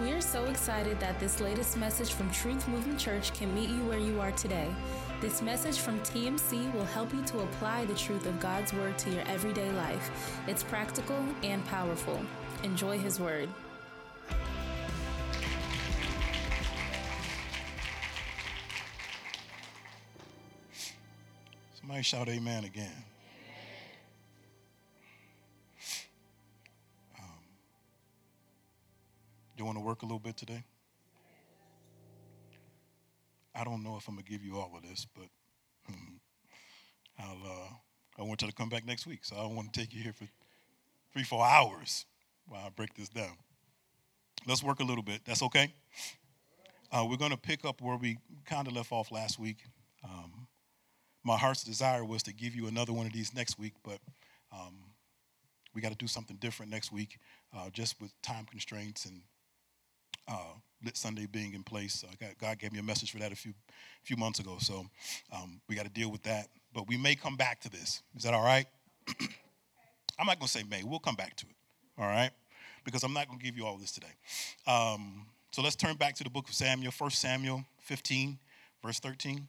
[0.00, 3.84] We are so excited that this latest message from Truth Movement Church can meet you
[3.84, 4.74] where you are today.
[5.20, 9.10] This message from TMC will help you to apply the truth of God's Word to
[9.10, 10.40] your everyday life.
[10.46, 12.18] It's practical and powerful.
[12.62, 13.50] Enjoy His Word.
[21.78, 23.04] Somebody shout amen again.
[29.70, 30.64] Want to work a little bit today?
[33.54, 35.28] I don't know if I'm gonna give you all of this, but
[35.86, 36.16] hmm,
[37.16, 37.38] I'll.
[37.44, 37.68] Uh,
[38.18, 40.02] I want you to come back next week, so I don't want to take you
[40.02, 40.26] here for
[41.12, 42.04] three, four hours
[42.46, 43.32] while I break this down.
[44.46, 45.20] Let's work a little bit.
[45.24, 45.72] That's okay.
[46.92, 49.58] Uh, we're going to pick up where we kind of left off last week.
[50.04, 50.48] Um,
[51.24, 54.00] my heart's desire was to give you another one of these next week, but
[54.52, 54.74] um,
[55.74, 57.16] we got to do something different next week,
[57.56, 59.22] uh, just with time constraints and
[60.28, 60.54] uh,
[60.84, 62.04] Lit Sunday being in place.
[62.04, 63.52] Uh, God, God, gave me a message for that a few
[64.02, 64.86] few months ago, so
[65.30, 66.48] um, we got to deal with that.
[66.72, 68.02] But we may come back to this.
[68.16, 68.66] Is that all right?
[70.18, 70.82] I'm not going to say may.
[70.84, 71.54] We'll come back to it.
[71.98, 72.30] All right,
[72.84, 74.14] because I'm not going to give you all this today.
[74.66, 78.38] Um, so let's turn back to the book of Samuel, 1 Samuel 15,
[78.82, 79.48] verse 13.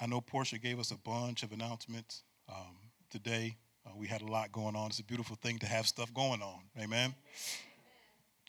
[0.00, 2.76] I know Portia gave us a bunch of announcements um,
[3.08, 3.56] today.
[3.86, 4.88] Uh, we had a lot going on.
[4.88, 6.60] It's a beautiful thing to have stuff going on.
[6.80, 7.14] Amen.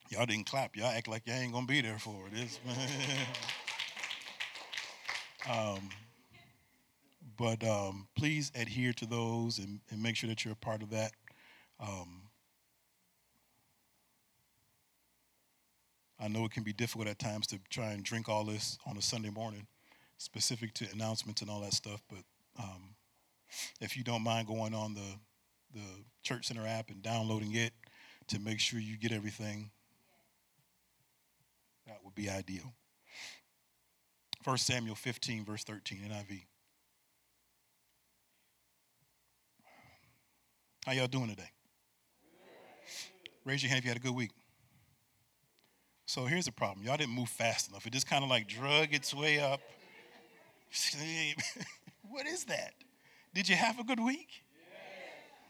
[0.09, 0.75] Y'all didn't clap.
[0.75, 2.59] Y'all act like y'all ain't gonna be there for it.
[5.50, 5.90] um,
[7.38, 10.92] but um, please adhere to those and, and, make sure that you're a part of
[10.92, 11.12] that.
[11.80, 12.22] Um,
[16.20, 18.97] I know it can be difficult at times to try and drink all this on
[18.97, 19.66] a Sunday morning,
[20.18, 22.23] specific to announcements and all that stuff, but
[22.59, 22.92] um,
[23.82, 25.20] if you don't mind going on the,
[25.73, 25.86] the
[26.23, 27.73] Church Center app and downloading it
[28.28, 29.72] to make sure you get everything,
[31.88, 32.74] that would be ideal.
[34.44, 36.42] 1 Samuel 15, verse 13, NIV.
[40.86, 41.50] How y'all doing today?
[43.46, 44.31] Raise your hand if you had a good week.
[46.06, 46.86] So here's the problem.
[46.86, 47.86] Y'all didn't move fast enough.
[47.88, 49.62] It just kind of like drug its way up.
[52.09, 52.74] what is that?
[53.33, 54.44] Did you have a good week?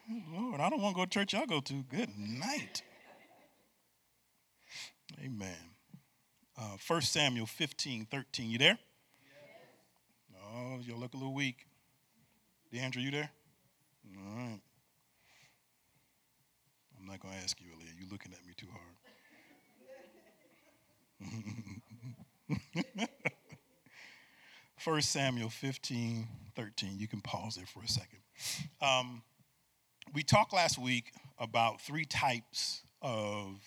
[0.09, 0.23] Yes.
[0.31, 1.83] Lord, I don't want to go to church y'all go to.
[1.83, 2.81] Good night.
[5.23, 5.57] Amen.
[6.57, 8.49] Uh, 1 Samuel 15, 13.
[8.49, 8.77] You there?
[10.55, 11.65] Oh, you look a little weak.
[12.73, 13.29] DeAndre, you there?
[14.15, 14.61] All right.
[16.99, 17.99] I'm not going to ask you, Aaliyah.
[17.99, 18.95] You're looking at me too hard.
[24.83, 26.97] 1 Samuel 15, 13.
[26.97, 28.19] You can pause there for a second.
[28.81, 29.21] Um,
[30.13, 33.61] we talked last week about three types of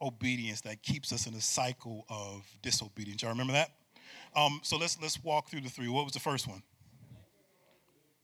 [0.00, 3.22] obedience that keeps us in a cycle of disobedience.
[3.22, 3.70] Y'all remember that?
[4.36, 5.88] Um, so let's let's walk through the three.
[5.88, 6.62] What was the first one?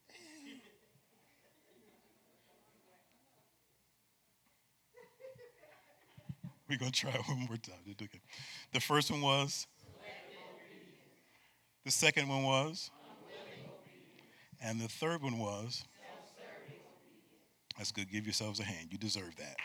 [6.68, 7.76] We're gonna try it one more time.
[8.72, 9.66] The first one was
[11.84, 12.90] the second one was?
[14.64, 15.84] And the third one was?
[17.76, 18.10] That's good.
[18.10, 18.88] Give yourselves a hand.
[18.90, 19.56] You deserve that.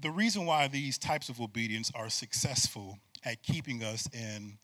[0.00, 4.58] The reason why these types of obedience are successful at keeping us in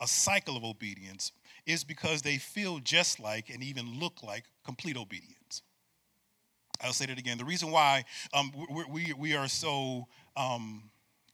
[0.00, 1.32] a cycle of obedience
[1.66, 5.62] is because they feel just like and even look like complete obedience.
[6.82, 7.36] I'll say that again.
[7.36, 10.90] The reason why um, we, we, we, are so um,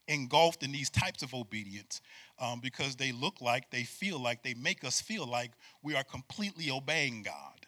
[0.08, 2.00] engulfed in these types of obedience
[2.40, 5.52] um, because they look like, they feel like, they make us feel like
[5.82, 7.66] we are completely obeying God.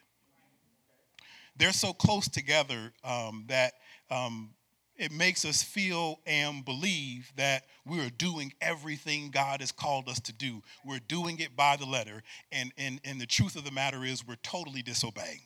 [1.55, 3.73] They're so close together um, that
[4.09, 4.51] um,
[4.95, 10.33] it makes us feel and believe that we're doing everything God has called us to
[10.33, 10.61] do.
[10.85, 12.23] We're doing it by the letter.
[12.51, 15.41] And, and, and the truth of the matter is, we're totally disobeying.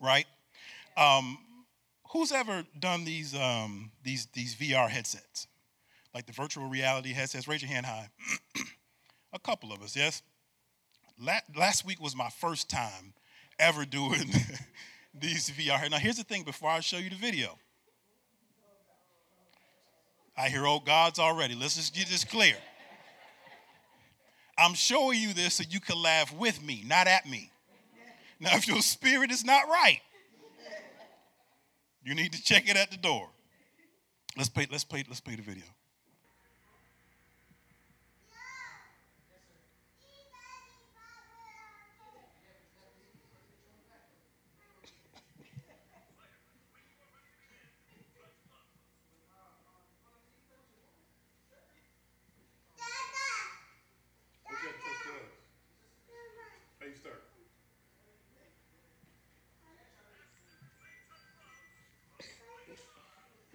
[0.00, 0.26] Right?
[0.96, 1.38] Um,
[2.12, 5.46] who's ever done these um, these these VR headsets,
[6.14, 7.48] like the virtual reality headsets?
[7.48, 8.08] Raise your hand high.
[9.32, 10.22] a couple of us, yes.
[11.54, 13.12] Last week was my first time
[13.58, 14.30] ever doing
[15.14, 15.90] these VR.
[15.90, 17.58] Now, here's the thing before I show you the video.
[20.36, 21.54] I hear old gods already.
[21.54, 22.56] Let's just get this clear.
[24.56, 27.50] I'm showing you this so you can laugh with me, not at me.
[28.38, 30.00] Now, if your spirit is not right,
[32.02, 33.28] you need to check it at the door.
[34.36, 35.64] Let's play, let's play, let's play the video.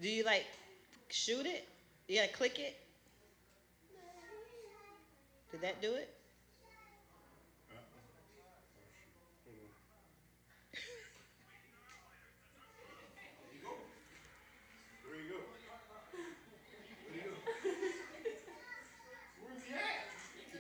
[0.06, 0.46] Do you like
[1.10, 1.68] shoot it?
[2.08, 2.78] You gotta click it?
[5.50, 6.14] Did that do it?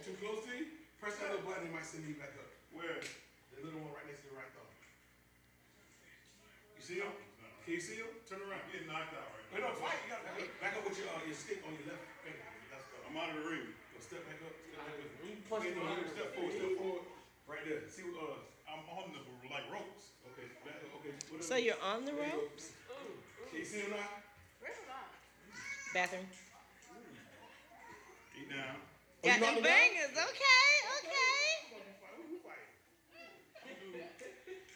[0.05, 0.65] Too close to?
[1.01, 2.49] Press that little button, it might send you back up.
[2.73, 2.97] Where?
[2.97, 4.69] The little one right next to the right thumb.
[6.77, 7.13] You see him?
[7.65, 8.05] Can you see him?
[8.29, 8.61] Turn around.
[8.69, 9.57] You're getting knocked out right now.
[9.57, 9.97] Wait, no, fight.
[10.05, 10.53] You gotta back up.
[10.61, 12.45] Back up with your, uh, your stick on your left finger.
[12.69, 13.73] That's the, I'm out of the ring.
[13.89, 14.53] Go step back up.
[14.53, 15.73] Step back up.
[15.73, 15.97] punch Wait, no, him.
[15.97, 16.53] here, step forward.
[16.53, 17.05] Step forward.
[17.47, 17.81] Right there.
[17.89, 20.13] See what, uh, I'm on the, like ropes.
[20.33, 20.77] Okay, back.
[21.01, 21.13] Okay.
[21.31, 22.37] What is So you're on the There you go.
[22.49, 22.71] ropes?
[23.49, 24.09] Can you see him now?
[25.93, 26.27] Bathroom.
[28.35, 28.75] Eat down.
[29.23, 29.71] Got knocked them him down?
[29.71, 30.11] bangers.
[30.11, 31.47] Okay, okay.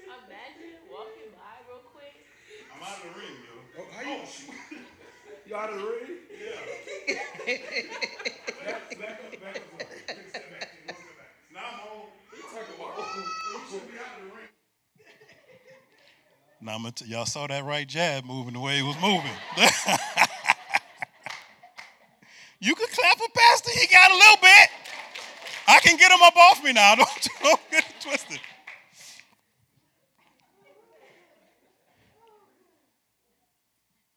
[0.07, 2.15] Imagine walking by real quick.
[2.73, 3.53] I'm out of the ring, yo.
[3.79, 4.23] Oh, how you?
[5.47, 6.23] you out of the ring?
[6.31, 7.15] Yeah.
[8.65, 9.63] Back, back up, back up.
[9.69, 9.87] some.
[10.07, 10.67] Take a step back.
[10.71, 11.31] Take one step back.
[11.53, 12.07] Now I'm on.
[12.51, 12.97] Talk about.
[12.97, 13.58] You should be out of the ring.
[16.61, 19.31] Now t- y'all saw that right jab moving the way it was moving.
[22.59, 23.71] you could clap for Pastor.
[23.79, 24.69] He got a little bit.
[25.67, 26.95] I can get him up off me now.
[26.97, 28.39] Don't, don't get it twisted.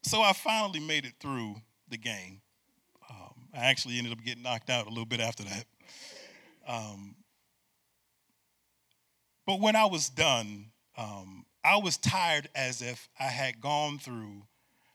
[0.03, 1.57] So I finally made it through
[1.89, 2.41] the game.
[3.09, 5.65] Um, I actually ended up getting knocked out a little bit after that.
[6.67, 7.15] Um,
[9.47, 10.67] but when I was done,
[10.97, 14.43] um, I was tired as if I had gone through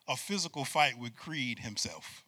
[0.07, 2.23] a physical fight with Creed himself.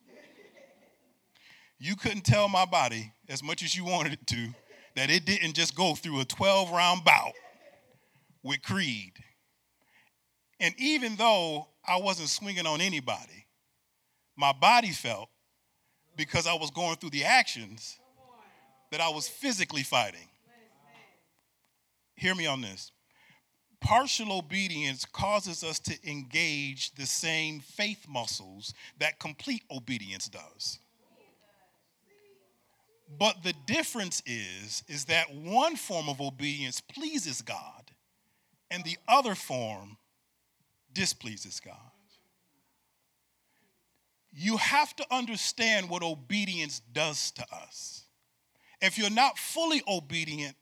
[1.77, 4.49] You couldn't tell my body, as much as you wanted it to,
[4.95, 7.33] that it didn't just go through a 12 round bout
[8.43, 9.13] with Creed.
[10.59, 13.45] And even though I wasn't swinging on anybody,
[14.35, 15.29] my body felt,
[16.17, 17.97] because I was going through the actions,
[18.91, 20.28] that I was physically fighting.
[22.19, 22.91] Hear me on this.
[23.79, 30.79] Partial obedience causes us to engage the same faith muscles that complete obedience does.
[33.17, 37.89] But the difference is is that one form of obedience pleases God
[38.69, 39.95] and the other form
[40.91, 41.75] displeases God.
[44.33, 48.03] You have to understand what obedience does to us.
[48.81, 50.57] If you're not fully obedient,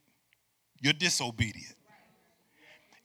[0.81, 1.73] you're disobedient.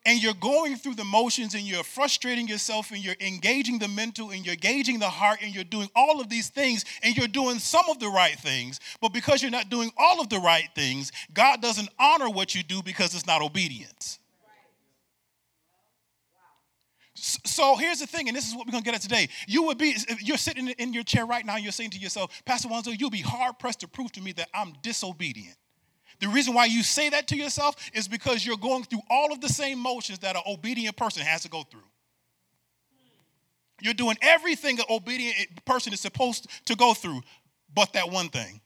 [0.04, 4.30] And you're going through the motions and you're frustrating yourself and you're engaging the mental
[4.30, 7.60] and you're engaging the heart and you're doing all of these things and you're doing
[7.60, 8.80] some of the right things.
[9.00, 12.64] But because you're not doing all of the right things, God doesn't honor what you
[12.64, 14.19] do because it's not obedience.
[17.14, 19.28] So here's the thing, and this is what we're gonna get at today.
[19.46, 22.42] You would be, you're sitting in your chair right now, and you're saying to yourself,
[22.44, 25.56] Pastor Wanzo, you'll be hard pressed to prove to me that I'm disobedient.
[26.22, 29.41] The reason why you say that to yourself is because you're going through all of
[29.41, 31.82] the same motions that an obedient person has to go through.
[33.81, 37.22] You're doing everything an obedient person is supposed to go through,
[37.74, 38.60] but that one thing.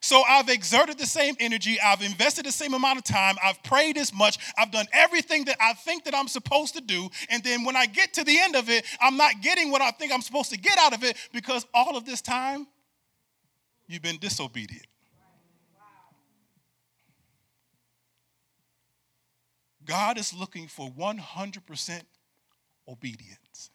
[0.00, 3.96] So I've exerted the same energy, I've invested the same amount of time, I've prayed
[3.96, 7.62] as much, I've done everything that I think that I'm supposed to do, and then
[7.62, 10.20] when I get to the end of it, I'm not getting what I think I'm
[10.20, 12.66] supposed to get out of it because all of this time
[13.92, 14.86] you've been disobedient.
[19.84, 22.02] God is looking for 100%
[22.88, 23.70] obedience.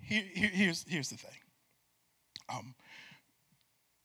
[0.00, 1.38] Here, here- here's, here's the thing.
[2.48, 2.74] Um,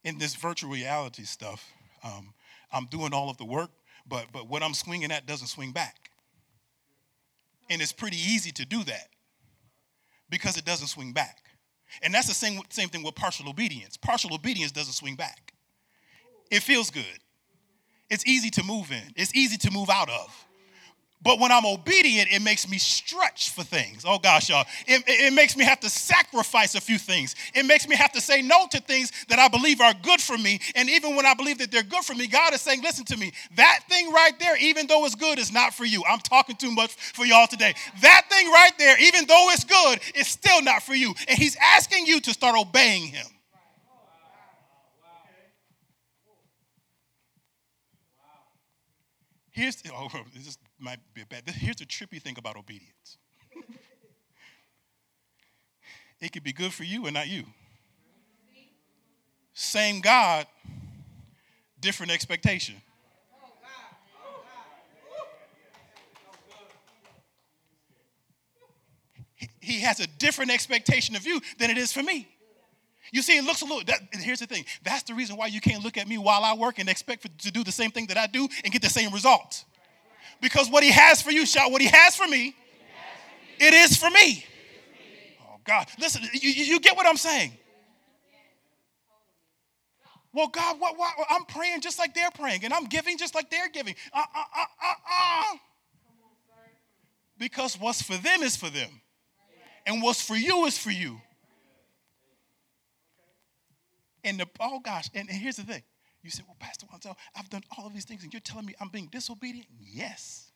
[0.04, 1.70] in this virtual reality stuff,
[2.04, 2.34] um,
[2.72, 3.72] I'm doing all of the work,
[4.08, 6.10] but, but what I'm swinging at doesn't swing back.
[7.70, 9.10] And it's pretty easy to do that
[10.30, 11.41] because it doesn't swing back.
[12.02, 13.98] And that's the same, same thing with partial obedience.
[13.98, 15.54] Partial obedience doesn't swing back.
[16.50, 17.06] It feels good.
[18.10, 19.14] It's easy to move in.
[19.16, 20.48] It's easy to move out of.
[21.24, 24.04] But when I'm obedient, it makes me stretch for things.
[24.08, 24.66] Oh gosh, y'all.
[24.88, 27.36] It, it, makes me have to sacrifice a few things.
[27.54, 30.38] It makes me have to say no to things that I believe are good for
[30.38, 30.60] me.
[30.76, 33.18] And even when I believe that they're good for me, God is saying, listen to
[33.18, 36.04] me, that thing right there, even though it's good, is not for you.
[36.10, 37.76] I'm talking too much for y'all today.
[38.02, 41.14] That thing right there, even though it's good, is still not for you.
[41.28, 43.28] And He's asking you to start obeying Him.
[49.52, 51.44] Here's oh, this is, might be a bad.
[51.50, 53.18] Here's the trippy thing about obedience.
[56.20, 57.44] it could be good for you and not you.
[59.54, 60.48] Same God,
[61.80, 62.76] different expectation.
[69.60, 72.28] he- has a different expectation of you than it is for me.
[73.12, 73.84] You see, it looks a little.
[73.84, 74.66] That, here's the thing.
[74.84, 77.28] That's the reason why you can't look at me while I work and expect for,
[77.28, 79.66] to do the same thing that I do and get the same results.
[80.42, 82.56] Because what he has for you, shout, what he has for me,
[83.60, 84.44] it is for me.
[85.44, 87.52] Oh God, listen, you, you get what I'm saying?
[90.34, 93.50] Well, God, what, what, I'm praying just like they're praying, and I'm giving just like
[93.50, 93.96] they're giving.
[94.14, 94.94] Uh, uh, uh, uh,
[95.54, 95.58] uh.
[97.38, 98.90] Because what's for them is for them,
[99.86, 101.20] and what's for you is for you.
[104.24, 105.84] And the oh gosh, and, and here's the thing.
[106.24, 108.76] You say, Well, Pastor Wanzel, I've done all of these things, and you're telling me
[108.80, 109.68] I'm being disobedient?
[109.80, 110.52] Yes.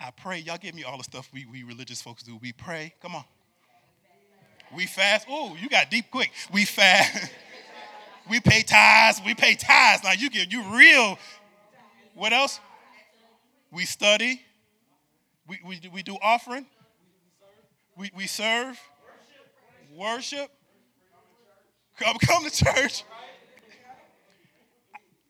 [0.00, 0.38] I pray.
[0.38, 2.36] Y'all give me all the stuff we, we religious folks do.
[2.42, 2.92] We pray.
[3.00, 3.24] Come on.
[4.74, 5.26] We fast.
[5.30, 6.32] Oh, you got deep quick.
[6.52, 7.30] We fast.
[8.28, 9.20] we pay tithes.
[9.24, 10.02] We pay tithes.
[10.02, 11.18] Now you get you real.
[12.14, 12.58] What else?
[13.70, 14.42] We study.
[15.46, 16.66] We, we, we do offering.
[17.96, 18.80] We, we serve.
[19.94, 20.50] Worship.
[21.98, 23.04] Come, come to church.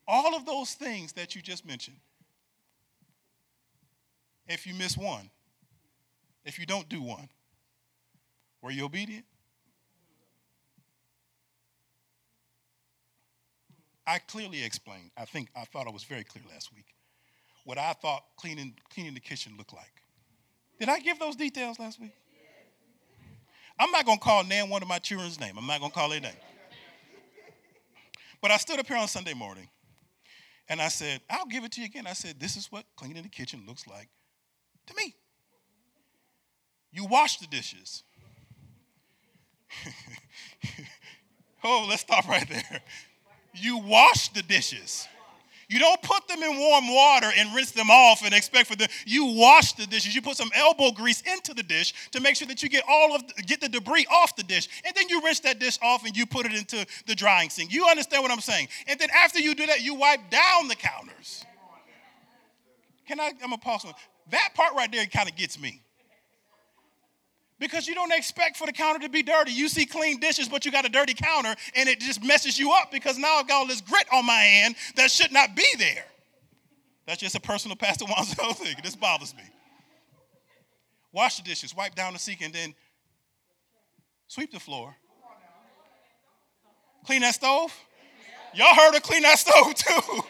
[0.06, 1.96] All of those things that you just mentioned.
[4.48, 5.30] If you miss one,
[6.44, 7.28] if you don't do one,
[8.60, 9.24] were you obedient?
[14.06, 16.86] I clearly explained, I think I thought I was very clear last week,
[17.64, 20.02] what I thought cleaning, cleaning the kitchen looked like.
[20.80, 22.12] Did I give those details last week?
[23.78, 25.54] I'm not going to call Nan one of my children's name.
[25.56, 26.32] I'm not going to call their name.
[28.42, 29.68] But I stood up here on Sunday morning
[30.68, 32.08] and I said, I'll give it to you again.
[32.08, 34.08] I said, this is what cleaning the kitchen looks like
[34.88, 35.14] to me.
[36.90, 38.02] You wash the dishes.
[41.64, 42.82] oh, let's stop right there.
[43.54, 45.06] You wash the dishes.
[45.72, 48.88] You don't put them in warm water and rinse them off and expect for them.
[49.06, 50.14] You wash the dishes.
[50.14, 53.14] You put some elbow grease into the dish to make sure that you get all
[53.14, 56.14] of get the debris off the dish, and then you rinse that dish off and
[56.14, 57.72] you put it into the drying sink.
[57.72, 58.68] You understand what I'm saying?
[58.86, 61.42] And then after you do that, you wipe down the counters.
[63.08, 63.32] Can I?
[63.42, 63.86] I'm a pause.
[64.30, 65.80] That part right there kind of gets me.
[67.62, 69.52] Because you don't expect for the counter to be dirty.
[69.52, 72.72] You see clean dishes, but you got a dirty counter, and it just messes you
[72.72, 75.64] up because now I've got all this grit on my hand that should not be
[75.78, 76.04] there.
[77.06, 78.74] That's just a personal Pastor Wanzel thing.
[78.82, 79.44] This bothers me.
[81.12, 82.74] Wash the dishes, wipe down the sink, and then
[84.26, 84.96] sweep the floor.
[87.06, 87.72] Clean that stove.
[88.54, 90.22] Y'all heard her clean that stove too.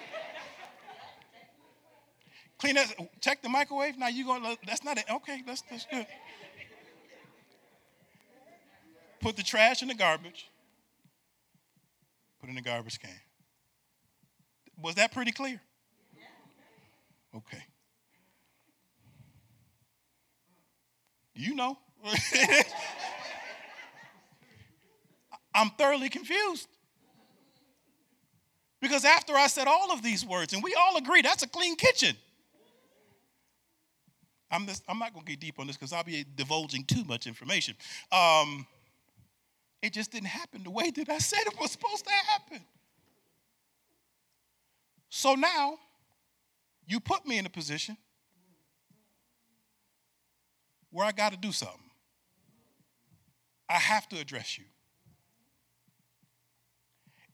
[2.58, 2.94] clean that.
[3.22, 3.96] Check the microwave.
[3.96, 4.42] Now you going?
[4.66, 5.04] That's not it.
[5.10, 6.06] Okay, that's that's good
[9.22, 10.50] put the trash in the garbage,
[12.40, 13.10] put in the garbage can.
[14.76, 15.60] Was that pretty clear?
[17.34, 17.64] Okay.
[21.34, 21.78] You know.
[25.54, 26.68] I'm thoroughly confused.
[28.80, 31.76] Because after I said all of these words, and we all agree that's a clean
[31.76, 32.16] kitchen.
[34.50, 37.04] I'm, just, I'm not going to get deep on this because I'll be divulging too
[37.04, 37.74] much information.
[38.10, 38.66] Um,
[39.82, 42.60] it just didn't happen the way that I said it was supposed to happen.
[45.08, 45.78] So now,
[46.86, 47.96] you put me in a position
[50.90, 51.78] where I got to do something.
[53.68, 54.64] I have to address you.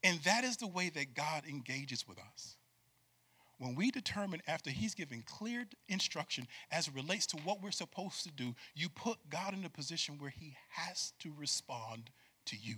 [0.03, 2.57] And that is the way that God engages with us.
[3.59, 8.23] When we determine after He's given clear instruction as it relates to what we're supposed
[8.23, 12.11] to do, you put God in a position where He has to respond
[12.49, 12.77] to you.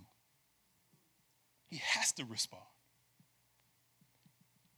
[1.71, 2.62] He has to respond.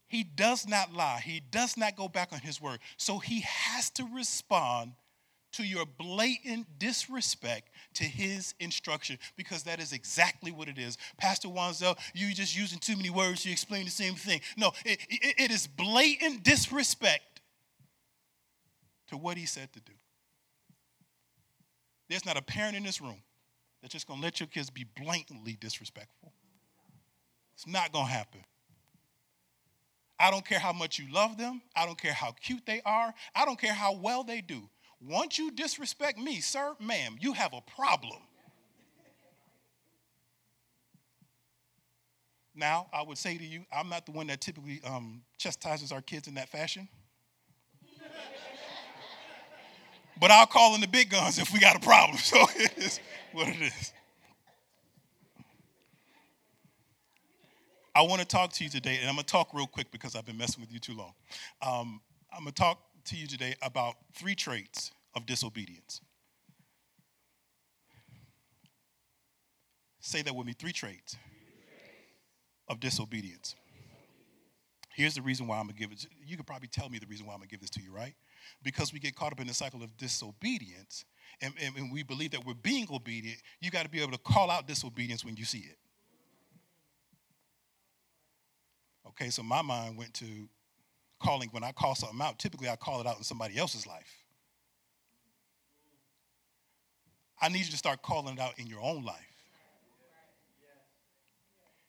[0.06, 1.22] He does not lie.
[1.24, 2.80] He does not go back on his word.
[2.98, 4.92] So he has to respond
[5.52, 10.98] to your blatant disrespect to his instruction because that is exactly what it is.
[11.16, 14.40] Pastor Wanzel, you just using too many words to explain the same thing.
[14.56, 17.40] No, it, it, it is blatant disrespect
[19.08, 19.92] to what he said to do.
[22.08, 23.22] There's not a parent in this room
[23.82, 26.32] that's just going to let your kids be blatantly disrespectful.
[27.54, 28.40] It's not going to happen.
[30.18, 31.60] I don't care how much you love them.
[31.74, 33.12] I don't care how cute they are.
[33.34, 34.62] I don't care how well they do.
[35.00, 38.20] Once you disrespect me, sir, ma'am, you have a problem.
[42.54, 46.02] Now, I would say to you, I'm not the one that typically um, chastises our
[46.02, 46.86] kids in that fashion.
[50.20, 52.18] but I'll call in the big guns if we got a problem.
[52.22, 52.46] So
[53.32, 53.92] what it is.
[57.94, 60.16] I want to talk to you today, and I'm going to talk real quick because
[60.16, 61.12] I've been messing with you too long.
[61.60, 62.00] Um,
[62.32, 66.00] I'm going to talk to you today about three traits of disobedience.
[70.00, 71.16] Say that with me three traits
[72.68, 73.54] of disobedience.
[74.94, 76.06] Here's the reason why I'm gonna give it.
[76.26, 78.14] You could probably tell me the reason why I'm gonna give this to you, right?
[78.62, 81.04] Because we get caught up in the cycle of disobedience
[81.40, 83.38] and, and, and we believe that we're being obedient.
[83.60, 85.78] You got to be able to call out disobedience when you see it.
[89.08, 90.48] Okay, so my mind went to
[91.20, 94.24] calling, when I call something out, typically I call it out in somebody else's life.
[97.40, 99.31] I need you to start calling it out in your own life.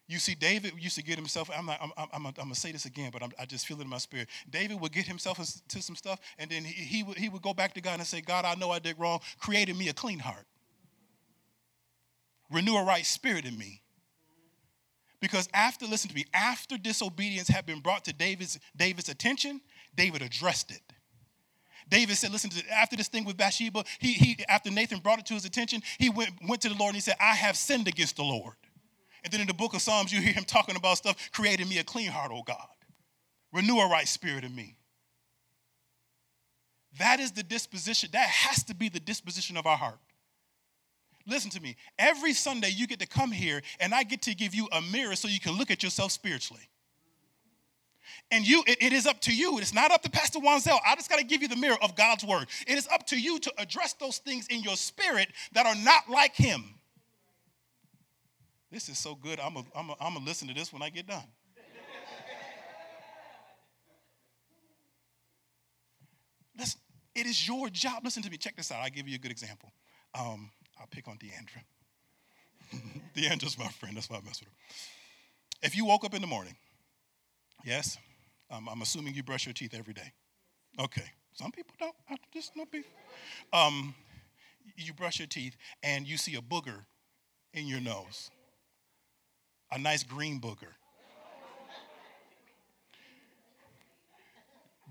[0.08, 2.60] You see, David used to get himself, I'm, not, I'm, I'm, I'm, I'm going to
[2.60, 4.28] say this again, but I'm, i just feel it in my spirit.
[4.50, 7.54] David would get himself into some stuff, and then he, he, would, he would go
[7.54, 9.22] back to God and say, God, I know I did wrong.
[9.40, 10.46] Created me a clean heart.
[12.52, 13.82] Renew a right spirit in me.
[15.22, 19.62] Because after, listen to me, after disobedience had been brought to David's, David's attention,
[19.96, 20.82] David addressed it.
[21.88, 25.26] David said, listen, to, after this thing with Bathsheba, he, he, after Nathan brought it
[25.28, 27.88] to his attention, he went, went to the Lord and he said, I have sinned
[27.88, 28.56] against the Lord.
[29.24, 31.78] And then in the book of Psalms, you hear him talking about stuff, creating me
[31.78, 32.68] a clean heart, oh God.
[33.52, 34.76] Renew a right spirit in me.
[37.00, 40.00] That is the disposition, that has to be the disposition of our heart.
[41.26, 41.76] Listen to me.
[41.98, 45.16] Every Sunday you get to come here and I get to give you a mirror
[45.16, 46.70] so you can look at yourself spiritually.
[48.30, 49.58] And you, it, it is up to you.
[49.60, 50.78] It's not up to Pastor Wanzel.
[50.86, 52.48] I just got to give you the mirror of God's word.
[52.68, 56.10] It is up to you to address those things in your spirit that are not
[56.10, 56.76] like Him.
[58.74, 59.40] This is so good.
[59.40, 59.66] I'm going
[60.16, 61.22] to listen to this when I get done.
[66.58, 66.80] Listen,
[67.14, 68.04] it is your job.
[68.04, 68.38] Listen to me.
[68.38, 68.80] Check this out.
[68.82, 69.72] I'll give you a good example.
[70.18, 71.62] Um, I'll pick on Deandra.
[73.16, 73.96] Deandra's my friend.
[73.96, 74.56] That's why I mess with her.
[75.62, 76.56] If you woke up in the morning,
[77.64, 78.00] yes,
[78.50, 80.12] um, I'm assuming you brush your teeth every day.
[80.80, 81.06] Okay.
[81.34, 81.96] Some people don't.
[82.10, 82.86] I just no beef.
[83.52, 83.94] Um,
[84.78, 86.86] you brush your teeth and you see a booger
[87.54, 88.32] in your nose,
[89.74, 90.74] a nice green booger.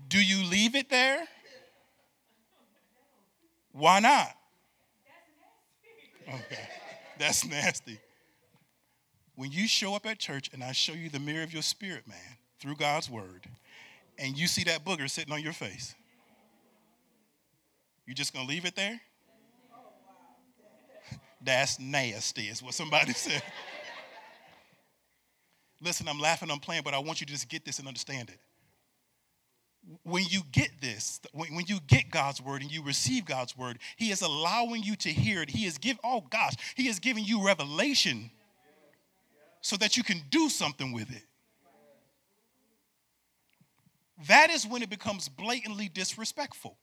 [0.09, 1.23] Do you leave it there?
[3.71, 4.27] Why not?
[6.27, 6.69] Okay,
[7.17, 7.99] that's nasty.
[9.35, 12.07] When you show up at church and I show you the mirror of your spirit,
[12.07, 12.17] man,
[12.59, 13.47] through God's word,
[14.19, 15.95] and you see that booger sitting on your face,
[18.05, 18.99] you just gonna leave it there?
[21.41, 23.41] That's nasty, is what somebody said.
[25.83, 28.29] Listen, I'm laughing, I'm playing, but I want you to just get this and understand
[28.29, 28.39] it
[30.03, 34.11] when you get this, when, you get God's word and you receive God's word, He
[34.11, 35.49] is allowing you to hear it.
[35.49, 38.31] He is giving, oh gosh, He is giving you revelation
[39.61, 41.23] so that you can do something with it.
[44.27, 46.77] That is when it becomes blatantly disrespectful.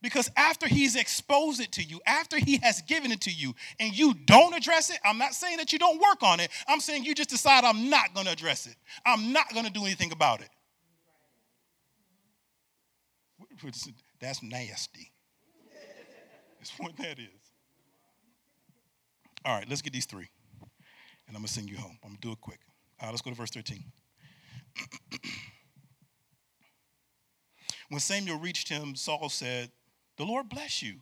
[0.00, 3.96] Because after he's exposed it to you, after he has given it to you, and
[3.96, 6.50] you don't address it, I'm not saying that you don't work on it.
[6.68, 8.76] I'm saying you just decide I'm not going to address it.
[9.04, 10.50] I'm not going to do anything about it.
[14.20, 15.10] That's nasty.
[16.58, 17.28] That's what that is.
[19.44, 20.28] All right, let's get these three.
[21.26, 21.98] And I'm going to send you home.
[22.02, 22.60] I'm going to do it quick.
[23.00, 23.84] All right, let's go to verse 13.
[27.88, 29.70] when Samuel reached him, Saul said,
[30.18, 30.96] The Lord bless you.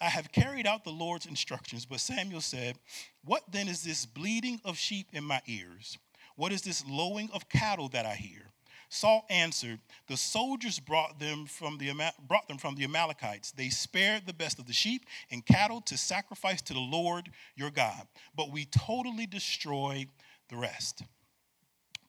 [0.00, 1.86] I have carried out the Lord's instructions.
[1.86, 2.78] But Samuel said,
[3.24, 5.98] What then is this bleating of sheep in my ears?
[6.36, 8.50] What is this lowing of cattle that I hear?
[8.88, 11.92] Saul answered, The soldiers brought them, from the,
[12.26, 13.52] brought them from the Amalekites.
[13.52, 17.70] They spared the best of the sheep and cattle to sacrifice to the Lord your
[17.70, 20.08] God, but we totally destroyed
[20.48, 21.02] the rest.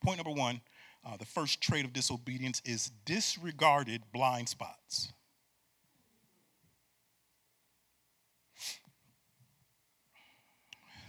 [0.03, 0.61] Point number one
[1.05, 5.13] uh, the first trait of disobedience is disregarded blind spots.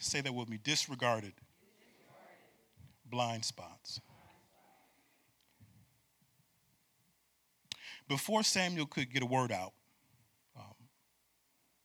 [0.02, 1.40] Say that with me disregarded, disregarded.
[3.08, 4.00] blind spots.
[8.08, 9.72] Before Samuel could get a word out,
[10.58, 10.74] um,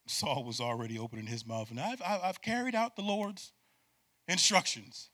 [0.07, 3.53] Saul was already opening his mouth, and I've, I've carried out the Lord's
[4.27, 5.09] instructions.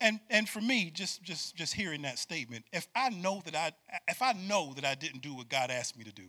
[0.00, 3.72] And, and for me, just, just, just hearing that statement, if I know that I
[4.08, 6.28] if I know that I didn't do what God asked me to do,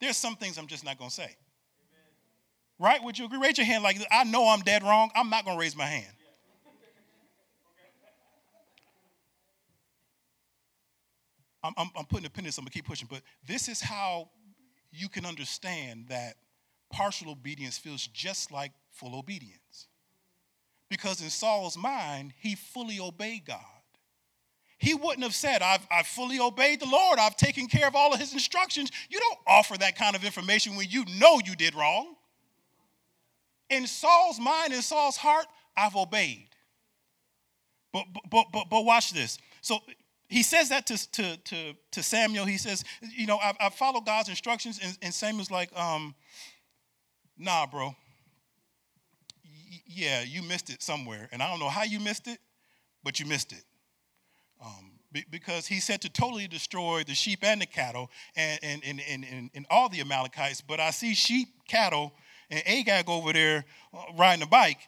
[0.00, 1.36] there's some things I'm just not gonna say.
[2.78, 3.02] Right?
[3.02, 3.38] Would you agree?
[3.38, 5.10] Raise your hand like I know I'm dead wrong.
[5.14, 6.12] I'm not gonna raise my hand.
[11.62, 13.80] I'm, I'm, I'm putting a pin in this, I'm gonna keep pushing, but this is
[13.80, 14.30] how
[14.92, 16.34] you can understand that
[16.90, 19.88] partial obedience feels just like full obedience.
[20.88, 23.58] Because in Saul's mind, he fully obeyed God.
[24.78, 28.12] he wouldn't have said, I've, I've fully obeyed the Lord, I've taken care of all
[28.12, 28.90] of his instructions.
[29.08, 32.15] You don't offer that kind of information when you know you did wrong.
[33.70, 36.48] In Saul's mind, in Saul's heart, I've obeyed.
[37.92, 39.38] But, but, but, but watch this.
[39.60, 39.78] So
[40.28, 42.44] he says that to, to, to, to Samuel.
[42.44, 44.80] He says, You know, I've, I've followed God's instructions.
[44.82, 46.14] And, and Samuel's like, um,
[47.38, 47.94] Nah, bro.
[49.44, 51.28] Y- yeah, you missed it somewhere.
[51.32, 52.38] And I don't know how you missed it,
[53.04, 53.64] but you missed it.
[54.64, 54.92] Um,
[55.30, 59.50] because he said to totally destroy the sheep and the cattle and, and, and, and,
[59.54, 60.60] and, all the Amalekites.
[60.60, 62.12] But I see sheep, cattle,
[62.50, 64.80] and Agag over there uh, riding a bike.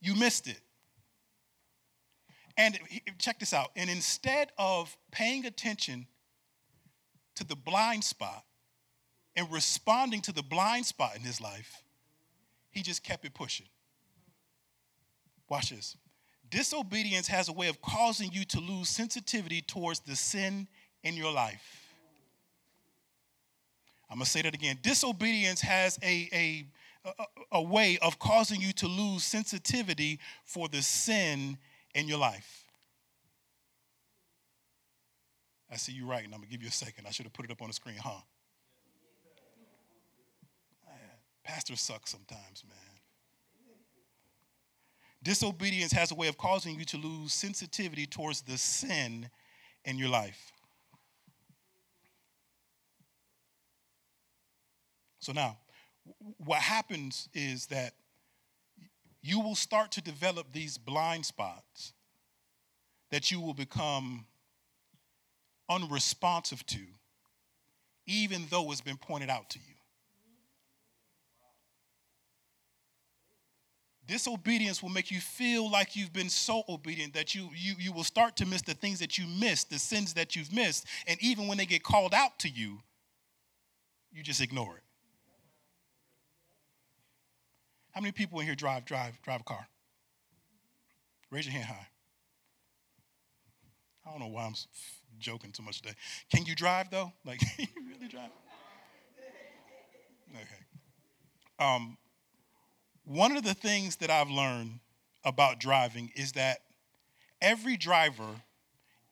[0.00, 0.60] You missed it.
[2.56, 2.78] And
[3.18, 3.70] check this out.
[3.74, 6.06] And instead of paying attention
[7.36, 8.44] to the blind spot
[9.34, 11.82] and responding to the blind spot in his life,
[12.70, 13.66] he just kept it pushing.
[15.48, 15.96] Watch this.
[16.50, 20.68] Disobedience has a way of causing you to lose sensitivity towards the sin
[21.02, 21.83] in your life.
[24.14, 24.78] I'm going to say that again.
[24.80, 26.28] Disobedience has a,
[27.04, 27.10] a,
[27.50, 31.58] a, way of causing you to lose sensitivity for the sin
[31.96, 32.62] in your life.
[35.68, 37.08] I see you and I'm going to give you a second.
[37.08, 38.20] I should have put it up on the screen, huh?
[41.42, 42.78] Pastors suck sometimes, man.
[45.24, 49.28] Disobedience has a way of causing you to lose sensitivity towards the sin
[49.84, 50.53] in your life.
[55.24, 55.56] So now,
[56.36, 57.94] what happens is that
[59.22, 61.94] you will start to develop these blind spots
[63.10, 64.26] that you will become
[65.70, 66.80] unresponsive to,
[68.06, 69.74] even though it's been pointed out to you.
[74.06, 78.04] Disobedience will make you feel like you've been so obedient that you, you, you will
[78.04, 80.84] start to miss the things that you missed, the sins that you've missed.
[81.06, 82.80] And even when they get called out to you,
[84.12, 84.83] you just ignore it.
[87.94, 89.68] How many people in here drive, drive, drive a car?
[91.30, 91.86] Raise your hand high.
[94.04, 94.54] I don't know why I'm
[95.20, 95.94] joking too much today.
[96.28, 97.12] Can you drive though?
[97.24, 98.30] Like, you really drive?
[100.34, 100.44] Okay.
[101.60, 101.96] Um,
[103.04, 104.80] one of the things that I've learned
[105.24, 106.58] about driving is that
[107.40, 108.42] every driver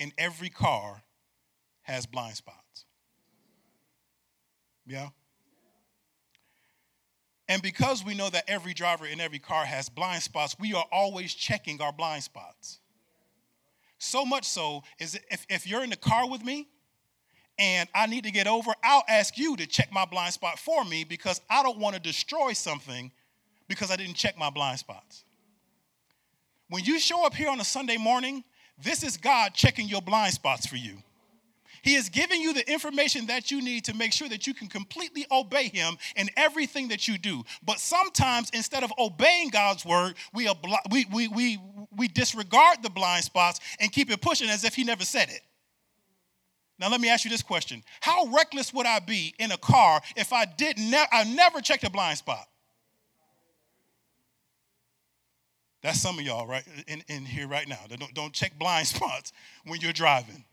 [0.01, 1.03] in every car
[1.83, 2.85] has blind spots.
[4.85, 5.11] Yeah?
[7.49, 10.85] And because we know that every driver in every car has blind spots, we are
[10.93, 12.79] always checking our blind spots.
[13.99, 16.69] So much so is if, if you're in the car with me
[17.59, 20.85] and I need to get over, I'll ask you to check my blind spot for
[20.85, 23.13] me because I don't want to destroy something
[23.69, 25.25] because I didn't check my blind spots.
[26.69, 28.45] When you show up here on a Sunday morning,
[28.83, 30.99] this is God checking your blind spots for you.
[31.83, 34.69] He is giving you the information that you need to make sure that you can
[34.69, 37.45] completely obey Him in everything that you do.
[37.65, 40.49] But sometimes, instead of obeying God's word, we,
[40.91, 41.59] we, we, we,
[41.97, 45.41] we disregard the blind spots and keep it pushing as if He never said it.
[46.79, 50.01] Now, let me ask you this question How reckless would I be in a car
[50.17, 52.47] if I did ne- I never checked a blind spot?
[55.83, 57.81] That's some of y'all right in, in here right now.
[57.89, 59.33] Don't, don't check blind spots
[59.65, 60.45] when you're driving.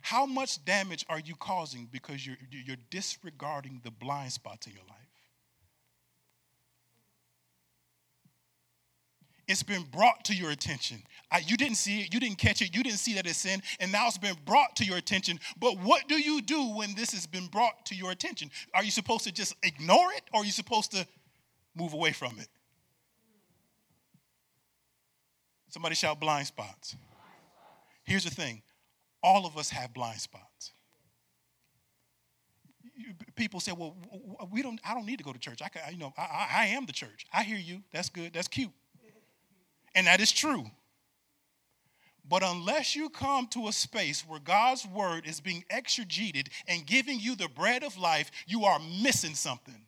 [0.00, 4.82] How much damage are you causing because you're, you're disregarding the blind spots in your
[4.88, 4.96] life?
[9.46, 11.02] It's been brought to your attention.
[11.32, 13.60] I, you didn't see it, you didn't catch it, you didn't see that it's sin,
[13.80, 15.40] and now it's been brought to your attention.
[15.58, 18.50] But what do you do when this has been brought to your attention?
[18.74, 21.04] Are you supposed to just ignore it, or are you supposed to
[21.74, 22.48] move away from it.
[25.68, 26.96] Somebody shout blind spots.
[28.04, 28.62] Here's the thing
[29.22, 30.72] all of us have blind spots.
[33.34, 33.96] People say, well,
[34.50, 35.60] we don't, I don't need to go to church.
[35.62, 37.26] I, you know, I, I am the church.
[37.32, 37.82] I hear you.
[37.92, 38.32] That's good.
[38.32, 38.70] That's cute.
[39.94, 40.66] And that is true.
[42.28, 47.18] But unless you come to a space where God's word is being exegeted and giving
[47.18, 49.82] you the bread of life, you are missing something.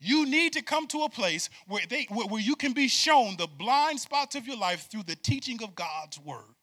[0.00, 3.48] You need to come to a place where, they, where you can be shown the
[3.48, 6.54] blind spots of your life through the teaching of God's word.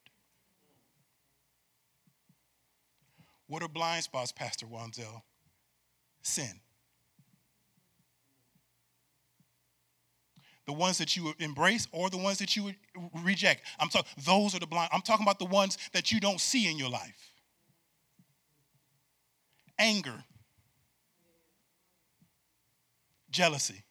[3.47, 5.21] What are blind spots, Pastor Wanzel?
[6.21, 6.59] Sin.
[10.65, 12.73] The ones that you embrace or the ones that you
[13.23, 13.61] reject.
[13.79, 14.89] I'm talking those are the blind.
[14.91, 17.31] I'm talking about the ones that you don't see in your life.
[19.77, 20.23] Anger
[23.35, 23.83] jealousy,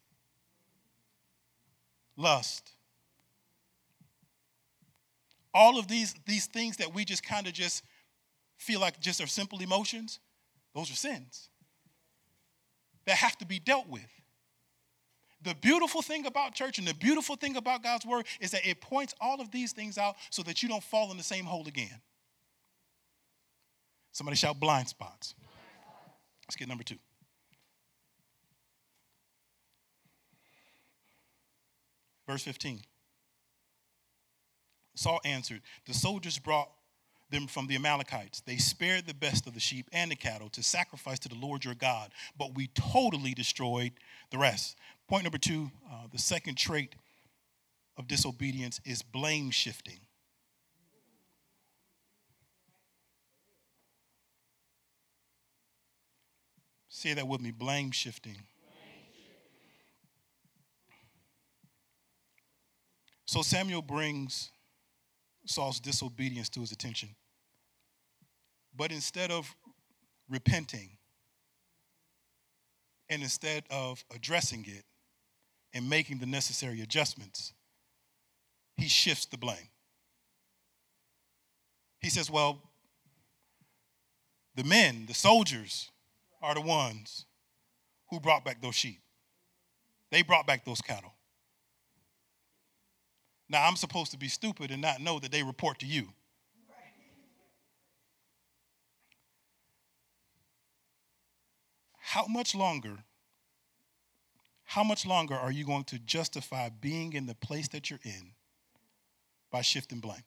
[2.17, 2.71] lust.
[5.53, 7.85] All of these, these things that we just kind of just
[8.57, 10.21] feel like just are simple emotions,
[10.75, 11.49] those are sins
[13.07, 14.09] that have to be dealt with.
[15.43, 18.81] The beautiful thing about church and the beautiful thing about God's word is that it
[18.81, 21.69] points all of these things out so that you don't fall in the same hole
[21.69, 22.01] again.
[24.12, 25.35] Somebody shout blind spots.
[26.47, 26.97] Let's get number two.
[32.27, 32.81] Verse 15.
[34.95, 36.71] Saul answered, The soldiers brought
[37.31, 38.41] them from the Amalekites.
[38.41, 41.65] They spared the best of the sheep and the cattle to sacrifice to the Lord
[41.65, 43.93] your God, but we totally destroyed
[44.31, 44.77] the rest.
[45.09, 46.95] Point number two uh, the second trait
[47.97, 50.01] of disobedience is blame shifting.
[56.89, 58.37] Say that with me blame shifting.
[63.27, 64.51] So Samuel brings
[65.46, 67.11] Saul's disobedience to his attention.
[68.76, 69.54] But instead of
[70.28, 70.90] repenting,
[73.09, 74.85] and instead of addressing it
[75.72, 77.52] and making the necessary adjustments,
[78.76, 79.68] he shifts the blame.
[82.00, 82.61] He says, Well,
[84.54, 85.90] the men, the soldiers,
[86.42, 87.26] are the ones
[88.11, 89.00] who brought back those sheep.
[90.11, 91.14] They brought back those cattle.
[93.48, 96.09] Now, I'm supposed to be stupid and not know that they report to you.
[101.98, 102.98] How much longer?
[104.64, 108.33] How much longer are you going to justify being in the place that you're in
[109.50, 110.24] by shifting blame?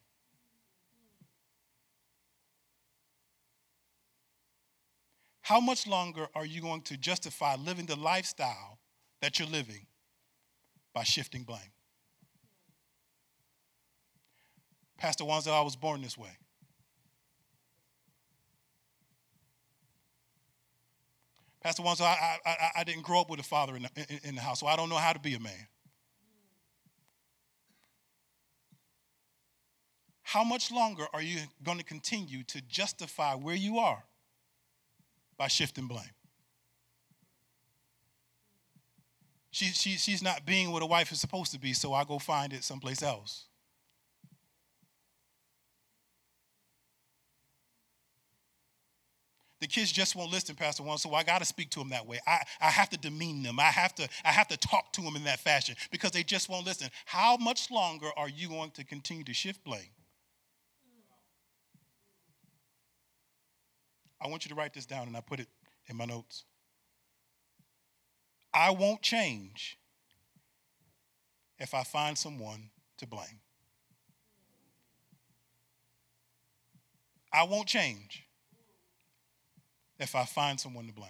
[5.42, 8.80] How much longer are you going to justify living the lifestyle
[9.22, 9.88] that you're living
[10.94, 11.72] by shifting blame?
[14.98, 16.36] Pastor Wanzel, I was born this way.
[21.62, 24.36] Pastor Wanzel, I, I, I didn't grow up with a father in the, in, in
[24.36, 25.68] the house, so I don't know how to be a man.
[30.24, 34.04] How much longer are you going to continue to justify where you are
[35.38, 36.04] by shifting blame?
[39.52, 42.20] She, she, she's not being what a wife is supposed to be, so I go
[42.20, 43.46] find it someplace else.
[49.60, 52.06] The kids just won't listen, Pastor One, so I got to speak to them that
[52.06, 52.20] way.
[52.28, 53.60] I, I have to demean them.
[53.60, 56.48] I have to, I have to talk to them in that fashion because they just
[56.48, 56.90] won't listen.
[57.06, 59.90] How much longer are you going to continue to shift blame?
[64.22, 65.48] I want you to write this down, and I put it
[65.88, 66.44] in my notes.
[68.54, 69.78] I won't change
[71.60, 73.42] if I find someone to blame.
[77.34, 78.27] I won't change
[80.00, 81.10] if I find someone to blame.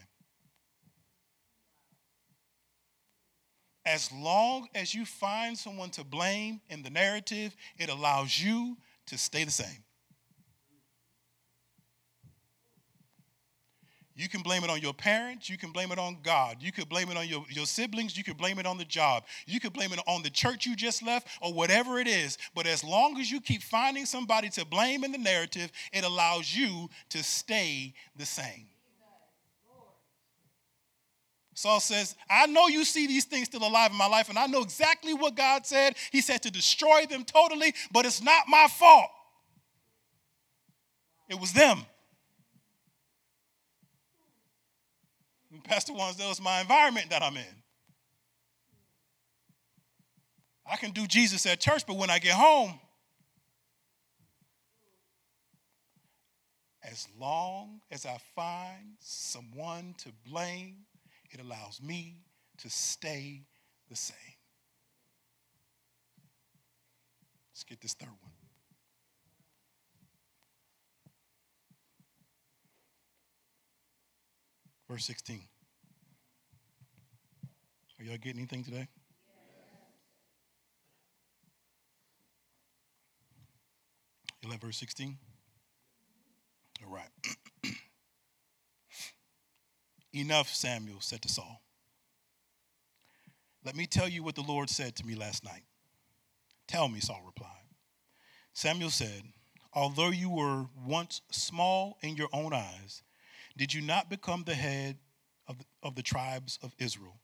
[3.86, 9.18] As long as you find someone to blame in the narrative, it allows you to
[9.18, 9.84] stay the same.
[14.18, 15.48] You can blame it on your parents.
[15.48, 16.58] You can blame it on God.
[16.60, 18.18] You could blame it on your, your siblings.
[18.18, 19.26] You could blame it on the job.
[19.46, 22.40] You could blame it on the church you just left or whatever it is.
[22.56, 26.54] But as long as you keep finding somebody to blame in the narrative, it allows
[26.54, 28.66] you to stay the same.
[31.58, 34.46] Saul says, I know you see these things still alive in my life, and I
[34.46, 35.96] know exactly what God said.
[36.12, 39.10] He said to destroy them totally, but it's not my fault.
[41.28, 41.80] It was them.
[45.52, 47.64] And Pastor Wansdale is my environment that I'm in.
[50.64, 52.80] I can do Jesus at church, but when I get home,
[56.84, 60.86] as long as I find someone to blame,
[61.32, 62.18] it allows me
[62.60, 63.44] to stay
[63.90, 64.18] the same.
[67.52, 68.32] Let's get this third one.
[74.90, 75.42] Verse 16.
[78.00, 78.88] Are y'all getting anything today?
[84.42, 85.18] You like verse 16?
[86.86, 87.10] All right.
[90.18, 91.62] Enough, Samuel said to Saul.
[93.64, 95.62] Let me tell you what the Lord said to me last night.
[96.68, 97.52] Tell me, Saul replied.
[98.54, 99.22] Samuel said,
[99.74, 103.04] Although you were once small in your own eyes,
[103.56, 104.98] did you not become the head
[105.48, 107.20] of the, of the tribes of Israel?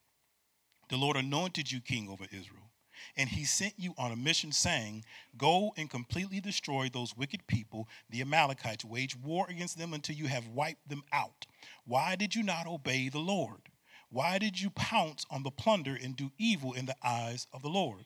[0.90, 2.73] The Lord anointed you king over Israel.
[3.18, 5.04] And he sent you on a mission saying,
[5.38, 8.86] Go and completely destroy those wicked people, the Amalekites.
[8.86, 11.46] Wage war against them until you have wiped them out.
[11.86, 13.62] Why did you not obey the Lord?
[14.10, 17.70] Why did you pounce on the plunder and do evil in the eyes of the
[17.70, 18.06] Lord?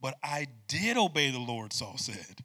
[0.00, 2.44] But I did obey the Lord, Saul said.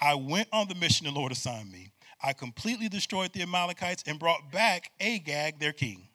[0.00, 1.92] I went on the mission the Lord assigned me.
[2.22, 6.08] I completely destroyed the Amalekites and brought back Agag, their king.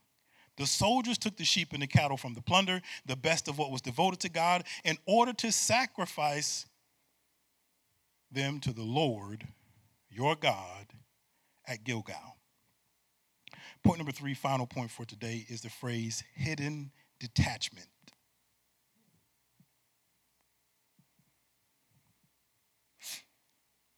[0.58, 3.72] The soldiers took the sheep and the cattle from the plunder, the best of what
[3.72, 6.66] was devoted to God, in order to sacrifice
[8.32, 9.48] them to the Lord
[10.10, 10.88] your God
[11.66, 12.38] at Gilgal.
[13.84, 17.88] Point number three, final point for today, is the phrase hidden detachment.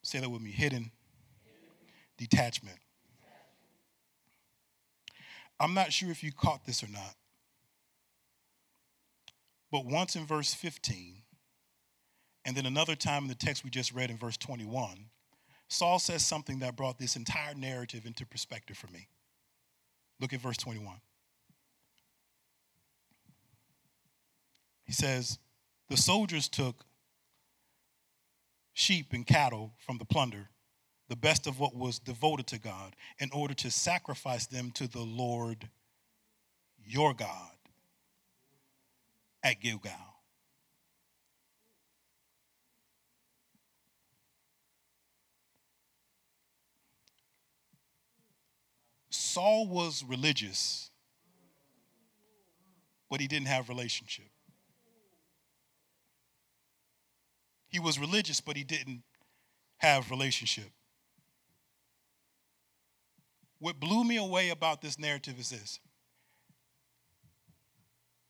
[0.03, 0.91] Say that with me hidden
[2.17, 2.77] detachment.
[5.59, 7.15] I'm not sure if you caught this or not.
[9.71, 11.23] But once in verse 15,
[12.45, 15.05] and then another time in the text we just read in verse 21,
[15.67, 19.07] Saul says something that brought this entire narrative into perspective for me.
[20.19, 20.97] Look at verse 21.
[24.83, 25.39] He says,
[25.89, 26.85] The soldiers took
[28.73, 30.49] sheep and cattle from the plunder
[31.09, 35.01] the best of what was devoted to God, in order to sacrifice them to the
[35.01, 35.69] Lord
[36.85, 37.51] your God
[39.43, 39.91] at Gilgal.
[49.09, 50.91] Saul was religious,
[53.09, 54.29] but he didn't have relationship.
[57.67, 59.01] He was religious, but he didn't
[59.77, 60.69] have relationship.
[63.63, 65.79] What blew me away about this narrative is this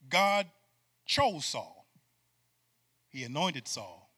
[0.08, 0.46] God
[1.08, 1.88] chose Saul,
[3.10, 4.13] He anointed Saul,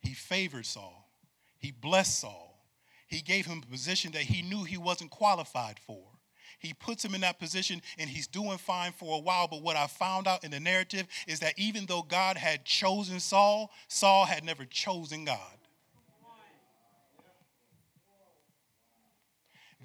[0.00, 1.08] He favored Saul,
[1.58, 2.60] He blessed Saul,
[3.06, 6.02] He gave him a position that he knew he wasn't qualified for.
[6.58, 9.46] He puts him in that position and he's doing fine for a while.
[9.46, 13.20] But what I found out in the narrative is that even though God had chosen
[13.20, 15.57] Saul, Saul had never chosen God.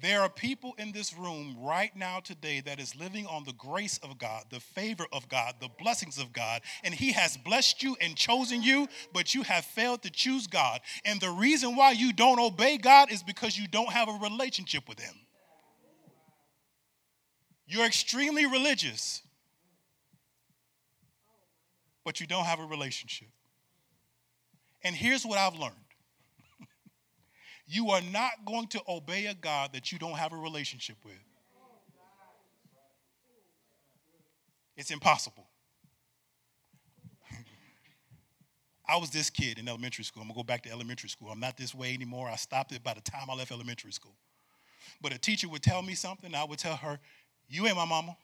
[0.04, 3.96] There are people in this room right now today that is living on the grace
[4.02, 7.96] of God, the favor of God, the blessings of God, and He has blessed you
[8.02, 10.82] and chosen you, but you have failed to choose God.
[11.06, 14.90] And the reason why you don't obey God is because you don't have a relationship
[14.90, 15.14] with Him.
[17.66, 19.22] You're extremely religious,
[22.04, 23.28] but you don't have a relationship.
[24.82, 25.93] And here's what I've learned
[27.66, 31.14] you are not going to obey a God that you don't have a relationship with.
[34.76, 35.46] It's impossible.
[38.88, 40.22] I was this kid in elementary school.
[40.22, 41.28] I'm gonna go back to elementary school.
[41.30, 42.28] I'm not this way anymore.
[42.28, 44.16] I stopped it by the time I left elementary school.
[45.00, 46.98] But a teacher would tell me something, I would tell her,
[47.48, 48.16] You ain't my mama.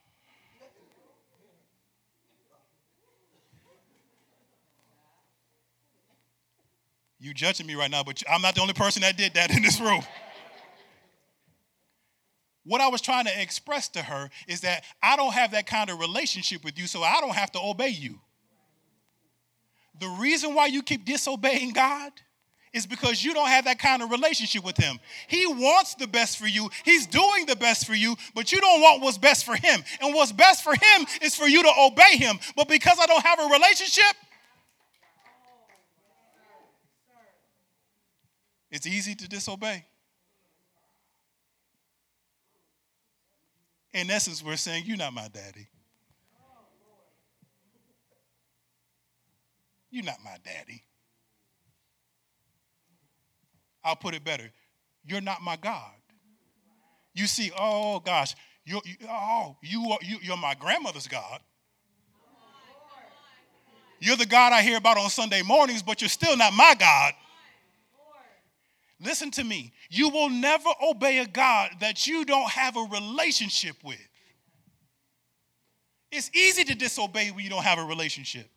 [7.21, 9.63] You judging me right now, but I'm not the only person that did that in
[9.63, 10.03] this room.
[12.65, 15.91] What I was trying to express to her is that I don't have that kind
[15.91, 18.19] of relationship with you, so I don't have to obey you.
[19.99, 22.13] The reason why you keep disobeying God
[22.73, 24.99] is because you don't have that kind of relationship with Him.
[25.29, 28.81] He wants the best for you, He's doing the best for you, but you don't
[28.81, 29.83] want what's best for Him.
[30.01, 32.39] And what's best for Him is for you to obey Him.
[32.57, 34.17] But because I don't have a relationship,
[38.71, 39.85] It's easy to disobey.
[43.93, 45.69] In essence, we're saying, You're not my daddy.
[49.91, 50.85] You're not my daddy.
[53.83, 54.51] I'll put it better.
[55.05, 55.93] You're not my God.
[57.13, 61.41] You see, oh gosh, you're, you, oh, you are, you, you're my grandmother's God.
[63.99, 67.13] You're the God I hear about on Sunday mornings, but you're still not my God.
[69.03, 69.73] Listen to me.
[69.89, 73.99] You will never obey a God that you don't have a relationship with.
[76.13, 78.49] It's easy to disobey when you don't have a relationship.